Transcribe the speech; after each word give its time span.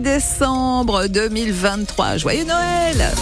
5 0.00 0.02
décembre 0.02 1.06
2023. 1.08 2.16
Joyeux 2.16 2.44
Noël 2.44 3.12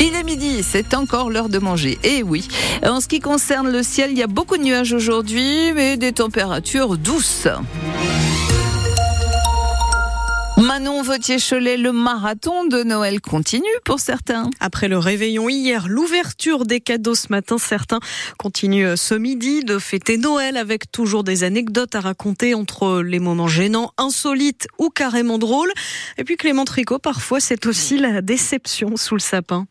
Il 0.00 0.14
est 0.14 0.22
midi, 0.24 0.62
c'est 0.62 0.94
encore 0.94 1.30
l'heure 1.30 1.48
de 1.48 1.58
manger. 1.58 1.98
Et 2.04 2.22
oui, 2.22 2.48
en 2.86 3.00
ce 3.00 3.08
qui 3.08 3.20
concerne 3.20 3.70
le 3.70 3.82
ciel, 3.82 4.10
il 4.12 4.18
y 4.18 4.22
a 4.22 4.26
beaucoup 4.26 4.56
de 4.56 4.62
nuages 4.62 4.92
aujourd'hui, 4.92 5.72
mais 5.74 5.96
des 5.96 6.12
températures 6.12 6.96
douces. 6.96 7.48
Vautier-Cholet, 10.80 11.76
le 11.76 11.92
marathon 11.92 12.64
de 12.64 12.82
Noël 12.82 13.20
continue 13.20 13.64
pour 13.84 14.00
certains. 14.00 14.48
Après 14.60 14.88
le 14.88 14.96
réveillon 14.98 15.48
hier, 15.48 15.88
l'ouverture 15.88 16.64
des 16.64 16.80
cadeaux 16.80 17.14
ce 17.14 17.26
matin, 17.30 17.58
certains 17.58 18.00
continuent 18.38 18.96
ce 18.96 19.14
midi 19.14 19.62
de 19.62 19.78
fêter 19.78 20.16
Noël 20.16 20.56
avec 20.56 20.90
toujours 20.90 21.22
des 21.22 21.44
anecdotes 21.44 21.94
à 21.94 22.00
raconter 22.00 22.54
entre 22.54 23.02
les 23.02 23.18
moments 23.18 23.48
gênants, 23.48 23.92
insolites 23.98 24.68
ou 24.78 24.88
carrément 24.88 25.38
drôles. 25.38 25.72
Et 26.16 26.24
puis 26.24 26.36
Clément 26.36 26.64
Tricot, 26.64 26.98
parfois 26.98 27.40
c'est 27.40 27.66
aussi 27.66 27.98
la 27.98 28.22
déception 28.22 28.96
sous 28.96 29.14
le 29.14 29.20
sapin. 29.20 29.66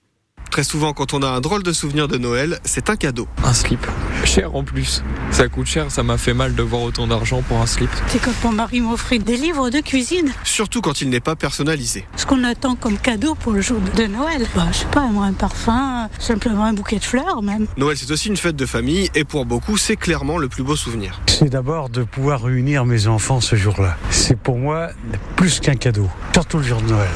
Très 0.50 0.64
souvent, 0.64 0.94
quand 0.94 1.14
on 1.14 1.22
a 1.22 1.28
un 1.28 1.42
drôle 1.42 1.64
de 1.64 1.72
souvenir 1.72 2.08
de 2.08 2.18
Noël, 2.18 2.60
c'est 2.64 2.90
un 2.90 2.96
cadeau. 2.96 3.28
Un 3.44 3.54
slip. 3.54 3.86
Cher 4.26 4.56
en 4.56 4.64
plus. 4.64 5.04
Ça 5.32 5.48
coûte 5.48 5.68
cher, 5.68 5.92
ça 5.92 6.02
m'a 6.04 6.18
fait 6.18 6.34
mal 6.34 6.56
de 6.56 6.64
voir 6.64 6.82
autant 6.82 7.08
d'argent 7.08 7.42
pour 7.44 7.62
un 7.62 7.68
slip. 7.68 7.90
C'est 8.08 8.20
quand 8.20 8.34
mon 8.44 8.52
mari 8.52 8.82
m'offrait 8.82 9.20
des 9.20 9.38
livres 9.38 9.70
de 9.70 9.80
cuisine. 9.80 10.32
Surtout 10.44 10.82
quand 10.82 11.02
il 11.02 11.10
n'est 11.10 11.20
pas 11.20 11.36
personnalisé. 11.36 12.06
Ce 12.16 12.26
qu'on 12.26 12.44
attend 12.44 12.76
comme 12.76 12.98
cadeau 12.98 13.36
pour 13.36 13.54
le 13.54 13.62
jour 13.62 13.80
de 13.96 14.04
Noël. 14.08 14.48
Bah, 14.56 14.68
je 14.72 14.80
sais 14.80 14.86
pas, 14.86 15.02
un 15.02 15.34
parfum, 15.34 16.10
simplement 16.18 16.66
un 16.66 16.74
bouquet 16.74 16.98
de 16.98 17.04
fleurs 17.04 17.44
même. 17.44 17.68
Noël, 17.78 17.98
c'est 17.98 18.12
aussi 18.12 18.30
une 18.30 18.38
fête 18.38 18.56
de 18.56 18.66
famille 18.66 19.10
et 19.16 19.24
pour 19.24 19.46
beaucoup, 19.46 19.78
c'est 19.78 19.98
clairement 19.98 20.38
le 20.38 20.48
plus 20.50 20.64
beau 20.64 20.76
souvenir. 20.76 21.22
C'est 21.28 21.50
d'abord 21.50 21.90
de 21.90 22.04
pouvoir 22.04 22.44
réunir 22.44 22.86
mes 22.86 23.08
enfants 23.08 23.42
ce 23.42 23.56
jour-là. 23.56 23.98
C'est 24.10 24.38
pour 24.38 24.58
moi 24.58 24.90
plus 25.36 25.60
qu'un 25.60 25.76
cadeau, 25.76 26.10
surtout 26.34 26.58
le 26.58 26.64
jour 26.64 26.82
de 26.82 26.90
Noël. 26.90 27.10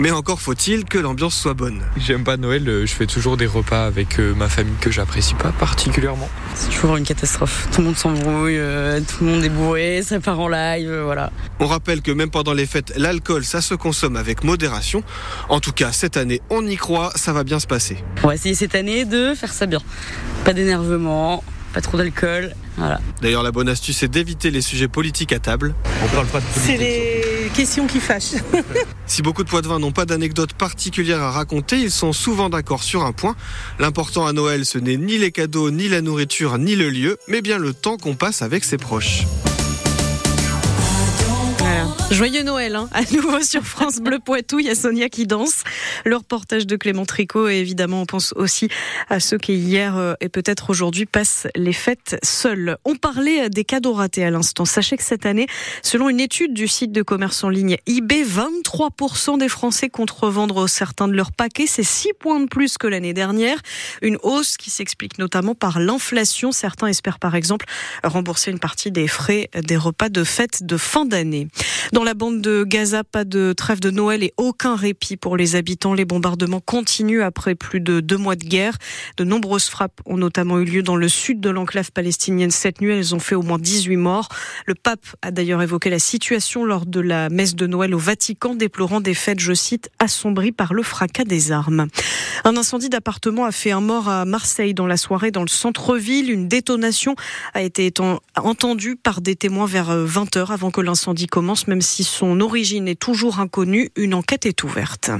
Mais 0.00 0.12
encore 0.12 0.40
faut-il 0.40 0.86
que 0.86 0.96
l'ambiance 0.96 1.34
soit 1.34 1.52
bonne. 1.52 1.82
J'aime 1.98 2.24
pas 2.24 2.38
Noël, 2.38 2.66
euh, 2.66 2.86
je 2.86 2.94
fais 2.94 3.04
toujours 3.04 3.36
des 3.36 3.44
repas 3.44 3.84
avec 3.84 4.18
euh, 4.18 4.32
ma 4.34 4.48
famille 4.48 4.72
que 4.80 4.90
j'apprécie 4.90 5.34
pas 5.34 5.52
particulièrement. 5.52 6.26
C'est 6.54 6.70
toujours 6.70 6.96
une 6.96 7.04
catastrophe. 7.04 7.68
Tout 7.70 7.82
le 7.82 7.88
monde 7.88 7.98
s'embrouille, 7.98 8.56
euh, 8.56 9.00
tout 9.00 9.22
le 9.22 9.30
monde 9.30 9.44
est 9.44 9.50
bourré, 9.50 10.00
ça 10.02 10.18
part 10.18 10.40
en 10.40 10.48
live, 10.48 10.90
voilà. 11.04 11.30
On 11.58 11.66
rappelle 11.66 12.00
que 12.00 12.12
même 12.12 12.30
pendant 12.30 12.54
les 12.54 12.64
fêtes, 12.64 12.94
l'alcool, 12.96 13.44
ça 13.44 13.60
se 13.60 13.74
consomme 13.74 14.16
avec 14.16 14.42
modération. 14.42 15.02
En 15.50 15.60
tout 15.60 15.72
cas, 15.72 15.92
cette 15.92 16.16
année, 16.16 16.40
on 16.48 16.66
y 16.66 16.76
croit, 16.76 17.12
ça 17.14 17.34
va 17.34 17.44
bien 17.44 17.60
se 17.60 17.66
passer. 17.66 17.98
On 18.22 18.28
va 18.28 18.34
essayer 18.36 18.54
cette 18.54 18.74
année 18.74 19.04
de 19.04 19.34
faire 19.34 19.52
ça 19.52 19.66
bien. 19.66 19.80
Pas 20.46 20.54
d'énervement, 20.54 21.44
pas 21.74 21.82
trop 21.82 21.98
d'alcool. 21.98 22.54
Voilà. 22.78 23.00
D'ailleurs, 23.20 23.42
la 23.42 23.52
bonne 23.52 23.68
astuce, 23.68 23.98
c'est 23.98 24.08
d'éviter 24.08 24.50
les 24.50 24.62
sujets 24.62 24.88
politiques 24.88 25.34
à 25.34 25.40
table. 25.40 25.74
On 26.02 26.08
parle 26.08 26.26
pas 26.28 26.40
de 26.40 26.44
politique. 26.46 27.29
Questions 27.48 27.86
qui 27.86 28.00
fâchent. 28.00 28.34
si 29.06 29.22
beaucoup 29.22 29.42
de 29.42 29.48
poids-de-vin 29.48 29.78
n'ont 29.78 29.92
pas 29.92 30.04
d'anecdotes 30.04 30.52
particulières 30.52 31.22
à 31.22 31.30
raconter, 31.30 31.78
ils 31.78 31.90
sont 31.90 32.12
souvent 32.12 32.50
d'accord 32.50 32.82
sur 32.82 33.04
un 33.04 33.12
point. 33.12 33.36
L'important 33.78 34.26
à 34.26 34.32
Noël, 34.32 34.66
ce 34.66 34.78
n'est 34.78 34.96
ni 34.96 35.18
les 35.18 35.32
cadeaux, 35.32 35.70
ni 35.70 35.88
la 35.88 36.02
nourriture, 36.02 36.58
ni 36.58 36.76
le 36.76 36.90
lieu, 36.90 37.16
mais 37.28 37.40
bien 37.40 37.58
le 37.58 37.72
temps 37.72 37.96
qu'on 37.96 38.14
passe 38.14 38.42
avec 38.42 38.64
ses 38.64 38.76
proches. 38.76 39.24
Joyeux 42.10 42.42
Noël, 42.42 42.74
hein. 42.74 42.88
à 42.92 43.02
nouveau 43.12 43.40
sur 43.42 43.62
France 43.62 43.98
Bleu 43.98 44.18
Poitou, 44.18 44.58
il 44.58 44.66
y 44.66 44.68
a 44.70 44.74
Sonia 44.74 45.08
qui 45.08 45.28
danse. 45.28 45.62
Le 46.04 46.16
reportage 46.16 46.66
de 46.66 46.74
Clément 46.74 47.06
Tricot 47.06 47.48
et 47.48 47.58
évidemment 47.58 48.02
on 48.02 48.06
pense 48.06 48.32
aussi 48.34 48.68
à 49.08 49.20
ceux 49.20 49.38
qui 49.38 49.54
hier 49.54 49.96
euh, 49.96 50.14
et 50.20 50.28
peut-être 50.28 50.70
aujourd'hui 50.70 51.06
passent 51.06 51.46
les 51.54 51.72
fêtes 51.72 52.18
seuls. 52.24 52.78
On 52.84 52.96
parlait 52.96 53.48
des 53.48 53.62
cadeaux 53.62 53.92
ratés 53.92 54.24
à 54.24 54.30
l'instant. 54.30 54.64
Sachez 54.64 54.96
que 54.96 55.04
cette 55.04 55.24
année, 55.24 55.46
selon 55.82 56.08
une 56.08 56.18
étude 56.18 56.52
du 56.52 56.66
site 56.66 56.90
de 56.90 57.02
commerce 57.02 57.44
en 57.44 57.48
ligne 57.48 57.76
eBay, 57.86 58.24
23% 58.24 59.38
des 59.38 59.48
Français 59.48 59.88
contrevendent 59.88 60.66
certains 60.66 61.06
de 61.06 61.14
leurs 61.14 61.32
paquets. 61.32 61.68
C'est 61.68 61.84
6 61.84 62.14
points 62.18 62.40
de 62.40 62.46
plus 62.46 62.76
que 62.76 62.88
l'année 62.88 63.14
dernière. 63.14 63.58
Une 64.02 64.18
hausse 64.24 64.56
qui 64.56 64.70
s'explique 64.70 65.18
notamment 65.18 65.54
par 65.54 65.78
l'inflation. 65.78 66.50
Certains 66.50 66.88
espèrent 66.88 67.20
par 67.20 67.36
exemple 67.36 67.66
rembourser 68.02 68.50
une 68.50 68.58
partie 68.58 68.90
des 68.90 69.06
frais 69.06 69.48
des 69.54 69.76
repas 69.76 70.08
de 70.08 70.24
fête 70.24 70.64
de 70.64 70.76
fin 70.76 71.04
d'année. 71.04 71.46
La 72.04 72.14
bande 72.14 72.40
de 72.40 72.64
Gaza, 72.64 73.04
pas 73.04 73.24
de 73.24 73.52
trêve 73.52 73.80
de 73.80 73.90
Noël 73.90 74.22
et 74.22 74.32
aucun 74.36 74.76
répit 74.76 75.16
pour 75.16 75.36
les 75.36 75.56
habitants. 75.56 75.94
Les 75.94 76.04
bombardements 76.04 76.60
continuent 76.60 77.22
après 77.22 77.54
plus 77.54 77.80
de 77.80 78.00
deux 78.00 78.16
mois 78.16 78.36
de 78.36 78.44
guerre. 78.44 78.76
De 79.16 79.24
nombreuses 79.24 79.66
frappes 79.66 80.00
ont 80.06 80.16
notamment 80.16 80.58
eu 80.58 80.64
lieu 80.64 80.82
dans 80.82 80.96
le 80.96 81.08
sud 81.08 81.40
de 81.40 81.50
l'enclave 81.50 81.92
palestinienne 81.92 82.50
cette 82.50 82.80
nuit. 82.80 82.92
Elles 82.92 83.14
ont 83.14 83.18
fait 83.18 83.34
au 83.34 83.42
moins 83.42 83.58
18 83.58 83.96
morts. 83.96 84.28
Le 84.66 84.74
pape 84.74 85.04
a 85.22 85.30
d'ailleurs 85.30 85.62
évoqué 85.62 85.90
la 85.90 85.98
situation 85.98 86.64
lors 86.64 86.86
de 86.86 87.00
la 87.00 87.28
messe 87.28 87.54
de 87.54 87.66
Noël 87.66 87.94
au 87.94 87.98
Vatican, 87.98 88.54
déplorant 88.54 89.00
des 89.00 89.14
fêtes, 89.14 89.40
je 89.40 89.52
cite, 89.52 89.90
assombries 89.98 90.52
par 90.52 90.74
le 90.74 90.82
fracas 90.82 91.24
des 91.24 91.52
armes. 91.52 91.88
Un 92.44 92.56
incendie 92.56 92.88
d'appartement 92.88 93.44
a 93.44 93.52
fait 93.52 93.72
un 93.72 93.80
mort 93.80 94.08
à 94.08 94.24
Marseille 94.24 94.74
dans 94.74 94.86
la 94.86 94.96
soirée 94.96 95.30
dans 95.30 95.42
le 95.42 95.48
centre-ville. 95.48 96.30
Une 96.30 96.48
détonation 96.48 97.14
a 97.54 97.62
été 97.62 97.92
entendue 98.36 98.96
par 98.96 99.20
des 99.20 99.36
témoins 99.36 99.66
vers 99.66 99.90
20h 99.94 100.52
avant 100.52 100.70
que 100.70 100.80
l'incendie 100.80 101.26
commence, 101.26 101.66
même 101.66 101.80
si 101.80 101.89
son 101.98 102.40
origine 102.40 102.88
est 102.88 103.00
toujours 103.00 103.40
inconnue. 103.40 103.90
Une 103.96 104.14
enquête 104.14 104.46
est 104.46 104.62
ouverte. 104.62 105.10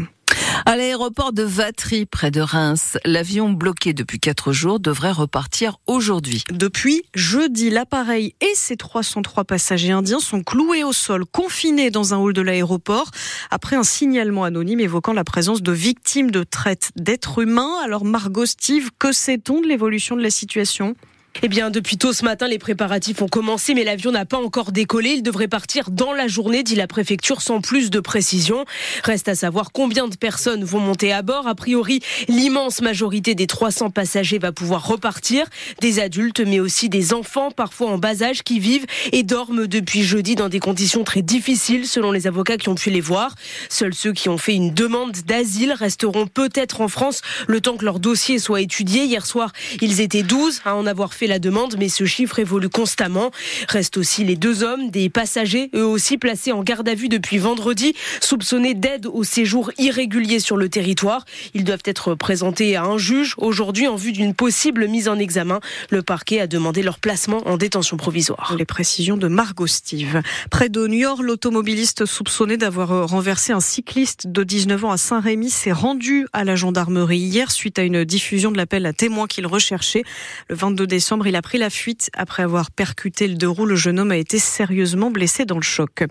À 0.67 0.77
l'aéroport 0.77 1.33
de 1.33 1.43
Vatry, 1.43 2.07
près 2.07 2.31
de 2.31 2.41
Reims, 2.41 2.99
l'avion 3.05 3.51
bloqué 3.51 3.93
depuis 3.93 4.21
quatre 4.21 4.53
jours 4.53 4.79
devrait 4.79 5.11
repartir 5.11 5.79
aujourd'hui. 5.87 6.45
Depuis 6.51 7.03
jeudi, 7.15 7.71
l'appareil 7.71 8.35
et 8.41 8.55
ses 8.55 8.77
303 8.77 9.45
passagers 9.45 9.93
indiens 9.93 10.21
sont 10.21 10.43
cloués 10.43 10.85
au 10.85 10.93
sol, 10.93 11.25
confinés 11.27 11.91
dans 11.91 12.15
un 12.15 12.19
hall 12.19 12.33
de 12.33 12.43
l'aéroport, 12.43 13.11
après 13.51 13.77
un 13.77 13.83
signalement 13.83 14.45
anonyme 14.45 14.81
évoquant 14.81 15.13
la 15.13 15.25
présence 15.25 15.63
de 15.63 15.73
victimes 15.73 16.31
de 16.31 16.45
traite 16.45 16.91
d'êtres 16.97 17.43
humains. 17.43 17.77
Alors 17.83 18.05
Margot 18.05 18.47
Steve, 18.47 18.91
que 18.99 19.13
sait-on 19.13 19.61
de 19.61 19.67
l'évolution 19.67 20.15
de 20.17 20.23
la 20.23 20.31
situation? 20.31 20.95
Eh 21.43 21.49
bien, 21.49 21.71
depuis 21.71 21.97
tôt 21.97 22.13
ce 22.13 22.25
matin, 22.25 22.49
les 22.49 22.59
préparatifs 22.59 23.23
ont 23.23 23.29
commencé, 23.29 23.73
mais 23.73 23.85
l'avion 23.85 24.11
n'a 24.11 24.27
pas 24.27 24.37
encore 24.37 24.73
décollé. 24.73 25.11
Il 25.11 25.23
devrait 25.23 25.49
partir 25.49 25.91
dans 25.91 26.13
la 26.13 26.29
journée, 26.29 26.63
dit 26.63 26.75
la 26.75 26.87
préfecture, 26.87 27.41
sans 27.41 27.63
plus 27.63 27.89
de 27.89 27.99
précision. 27.99 28.67
Reste 29.05 29.29
à 29.29 29.35
savoir 29.35 29.73
combien 29.73 30.07
de 30.07 30.17
personnes 30.17 30.65
vont 30.65 30.81
monter 30.81 31.13
à 31.13 31.23
bord. 31.23 31.47
A 31.47 31.55
priori, 31.55 32.01
l'immense 32.29 32.83
majorité 32.83 33.35
des 33.35 33.47
300 33.47 33.91
passagers 33.91 34.39
va 34.39 34.53
pouvoir 34.53 34.87
repartir. 34.87 35.47
Des 35.81 35.99
adultes, 36.01 36.41
mais 36.41 36.61
aussi 36.61 36.91
des 36.91 37.15
enfants, 37.15 37.51
parfois 37.51 37.89
en 37.89 37.97
bas 37.97 38.23
âge, 38.23 38.43
qui 38.43 38.59
vivent 38.59 38.87
et 39.13 39.23
dorment 39.23 39.67
depuis 39.67 40.03
jeudi 40.03 40.35
dans 40.35 40.51
des 40.51 40.61
conditions 40.61 41.05
très 41.05 41.23
difficiles, 41.23 41.87
selon 41.87 42.13
les 42.13 42.27
avocats 42.27 42.59
qui 42.59 42.69
ont 42.69 42.75
pu 42.75 42.91
les 42.91 43.01
voir. 43.01 43.35
Seuls 43.71 43.95
ceux 43.95 44.13
qui 44.13 44.29
ont 44.29 44.39
fait 44.39 44.55
une 44.55 44.75
demande 44.75 45.13
d'asile 45.27 45.73
resteront 45.73 46.27
peut-être 46.27 46.83
en 46.83 46.89
France 46.89 47.23
le 47.47 47.63
temps 47.63 47.79
que 47.79 47.85
leur 47.87 47.99
dossier 47.99 48.39
soit 48.39 48.61
étudié. 48.61 49.05
Hier 49.05 49.25
soir, 49.25 49.53
ils 49.81 50.03
étaient 50.03 50.23
12 50.23 50.61
à 50.67 50.75
en 50.77 50.87
avoir 50.87 51.15
fait 51.15 51.20
fait 51.21 51.27
la 51.27 51.39
demande, 51.39 51.77
mais 51.79 51.91
ce 51.91 52.07
chiffre 52.07 52.39
évolue 52.39 52.71
constamment. 52.71 53.31
Restent 53.69 53.99
aussi 53.99 54.25
les 54.25 54.37
deux 54.37 54.63
hommes, 54.63 54.89
des 54.89 55.11
passagers, 55.11 55.69
eux 55.75 55.85
aussi 55.85 56.17
placés 56.17 56.51
en 56.51 56.63
garde 56.63 56.89
à 56.89 56.95
vue 56.95 57.11
depuis 57.11 57.37
vendredi, 57.37 57.95
soupçonnés 58.23 58.73
d'aide 58.73 59.07
au 59.07 59.23
séjour 59.23 59.71
irrégulier 59.77 60.41
sur 60.41 60.57
le 60.57 60.71
territoire. 60.71 61.27
Ils 61.53 61.65
doivent 61.65 61.83
être 61.85 62.15
présentés 62.15 62.75
à 62.75 62.85
un 62.85 62.97
juge 62.97 63.35
aujourd'hui 63.37 63.87
en 63.87 63.97
vue 63.97 64.13
d'une 64.13 64.33
possible 64.33 64.89
mise 64.89 65.11
en 65.11 65.19
examen. 65.19 65.61
Le 65.91 66.01
parquet 66.01 66.41
a 66.41 66.47
demandé 66.47 66.83
leur 66.83 66.99
placement 66.99 67.47
en 67.47 67.59
détention 67.59 67.99
provisoire. 67.99 68.57
Les 68.59 68.65
précisions 68.65 69.19
de 69.19 69.29
Margot 69.29 69.67
Steve. 69.67 70.23
Près 70.51 70.71
de 70.71 70.89
York, 70.89 71.21
l'automobiliste 71.23 72.07
soupçonné 72.07 72.57
d'avoir 72.57 73.07
renversé 73.07 73.53
un 73.53 73.61
cycliste 73.61 74.27
de 74.27 74.43
19 74.43 74.87
ans 74.87 74.91
à 74.91 74.97
Saint-Rémy 74.97 75.51
s'est 75.51 75.71
rendu 75.71 76.27
à 76.33 76.45
la 76.45 76.57
gendarmerie 76.57 77.19
hier 77.19 77.51
suite 77.51 77.79
à 77.79 77.83
une 77.83 78.07
diffusion 78.07 78.51
de 78.51 78.57
l'appel 78.57 78.87
à 78.87 78.95
témoins 78.95 79.27
qu'il 79.27 79.47
recherchait. 79.47 80.03
Le 80.49 80.57
22 80.57 80.87
décembre, 80.87 81.09
il 81.26 81.37
a 81.37 81.43
pris 81.43 81.59
la 81.59 81.71
fuite 81.71 82.10
après 82.15 82.43
avoir 82.43 82.71
percuté 82.71 83.26
le 83.26 83.34
deux 83.34 83.48
roues. 83.48 83.66
Le 83.66 83.75
jeune 83.75 83.98
homme 83.98 84.12
a 84.12 84.16
été 84.16 84.38
sérieusement 84.38 85.10
blessé 85.10 85.45
dans 85.45 85.57
le 85.57 85.62
choc. 85.62 86.04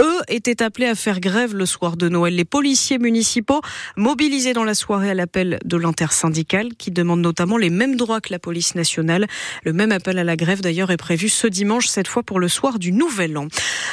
Eux 0.00 0.20
étaient 0.28 0.62
appelés 0.62 0.86
à 0.86 0.94
faire 0.94 1.20
grève 1.20 1.54
le 1.54 1.66
soir 1.66 1.96
de 1.96 2.08
Noël. 2.08 2.34
Les 2.34 2.44
policiers 2.44 2.98
municipaux 2.98 3.60
mobilisés 3.96 4.54
dans 4.54 4.64
la 4.64 4.74
soirée 4.74 5.10
à 5.10 5.14
l'appel 5.14 5.58
de 5.64 5.76
l'intersyndicale 5.76 6.74
qui 6.78 6.90
demande 6.90 7.20
notamment 7.20 7.58
les 7.58 7.70
mêmes 7.70 7.96
droits 7.96 8.20
que 8.20 8.32
la 8.32 8.38
police 8.38 8.74
nationale. 8.74 9.26
Le 9.64 9.72
même 9.72 9.92
appel 9.92 10.18
à 10.18 10.24
la 10.24 10.36
grève 10.36 10.62
d'ailleurs 10.62 10.90
est 10.90 10.96
prévu 10.96 11.28
ce 11.28 11.46
dimanche, 11.46 11.86
cette 11.86 12.08
fois 12.08 12.22
pour 12.22 12.40
le 12.40 12.48
soir 12.48 12.78
du 12.78 12.92
Nouvel 12.92 13.36
An. 13.36 13.48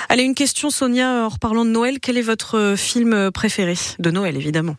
Allez, 0.07 0.24
une 0.24 0.36
question 0.36 0.69
Sonia, 0.69 1.25
en 1.25 1.30
reparlant 1.30 1.66
de 1.66 1.71
Noël, 1.71 2.00
quel 2.00 2.18
est 2.18 2.21
votre 2.21 2.75
film 2.77 3.31
préféré 3.31 3.75
de 4.00 4.12
Noël 4.12 4.38
évidemment? 4.38 4.77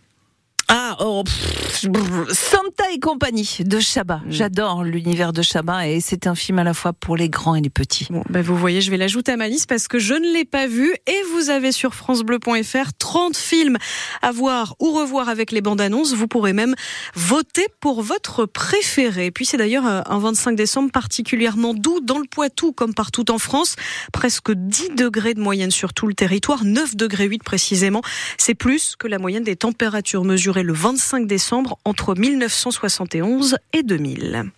Ah, 0.69 0.84
Ah, 0.97 1.07
oh, 1.07 1.25
pff, 1.25 1.87
Santa 2.31 2.85
et 2.93 3.01
compagnie 3.01 3.59
de 3.61 3.81
Chabat. 3.81 4.21
J'adore 4.29 4.85
l'univers 4.85 5.33
de 5.33 5.43
Chabat 5.43 5.89
et 5.89 6.01
c'est 6.01 6.29
un 6.29 6.37
film 6.37 6.61
à 6.61 6.65
la 6.65 6.73
fois 6.73 6.93
pour 6.93 7.17
les 7.17 7.29
grands 7.29 7.57
et 7.57 7.61
les 7.61 7.71
petits. 7.71 8.07
Bon, 8.11 8.23
ben 8.31 8.43
vous 8.43 8.57
voyez, 8.57 8.81
je 8.81 8.93
vais 8.93 8.97
l'ajouter 8.97 9.33
à 9.33 9.37
ma 9.37 9.49
liste 9.49 9.69
parce 9.69 9.89
que 9.89 9.99
je 9.99 10.15
ne 10.15 10.33
l'ai 10.33 10.45
pas 10.45 10.69
vu 10.69 10.95
et 11.07 11.17
vous 11.33 11.51
avez 11.51 11.73
sur 11.73 11.95
francebleu.fr 11.95 12.93
30 12.99 13.37
films 13.37 13.77
à 14.23 14.31
voir 14.31 14.77
ou 14.79 14.93
revoir 14.93 15.29
avec 15.29 15.51
les 15.51 15.61
bandes 15.61 15.81
annonces. 15.81 16.15
Vous 16.15 16.29
pourrez 16.29 16.53
même 16.53 16.77
voter 17.17 17.67
pour 17.81 18.03
votre 18.03 18.47
préféré. 18.47 19.33
Puis 19.33 19.45
c'est 19.45 19.57
d'ailleurs 19.57 19.87
euh, 19.87 20.01
un 20.07 20.19
25 20.19 20.55
décembre 20.55 20.93
particulièrement 20.93 21.75
doux 21.75 21.99
dans 22.01 22.19
le 22.19 22.27
Poitou 22.31 22.73
comme 22.73 22.95
partout 22.95 23.31
en 23.33 23.39
France. 23.39 23.75
Presque 24.13 24.53
10 24.53 24.91
degrés 24.91 25.35
de 25.35 25.41
moyenne 25.41 25.73
sur 25.73 25.93
tout 25.93 26.07
le 26.07 26.15
territoire, 26.15 26.65
9 26.65 26.95
degrés 26.95 27.27
8 27.27 27.43
précisément. 27.43 28.03
C'est 28.39 28.55
plus 28.55 28.95
que 28.97 29.09
la 29.09 29.19
moyenne 29.19 29.45
des 29.45 29.57
températures 29.57 30.25
mesurées 30.25 30.63
le 30.63 30.73
25 30.85 31.27
décembre 31.27 31.79
entre 31.87 32.15
1971 32.15 33.57
et 33.73 33.83
2000. 33.83 34.51